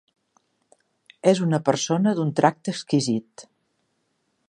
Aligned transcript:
És 1.33 1.43
una 1.47 1.61
persona 1.69 2.17
d'un 2.21 2.35
tracte 2.43 2.77
exquisit. 2.77 3.49